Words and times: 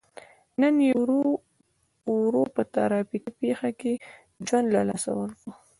نن 0.61 0.75
یې 0.87 0.93
ورور 2.19 2.47
په 2.55 2.61
ترافیکي 2.75 3.31
پېښه 3.41 3.69
کې 3.79 3.93
ژوند 4.47 4.67
له 4.75 4.81
لاسه 4.89 5.09
ورکړی. 5.19 5.51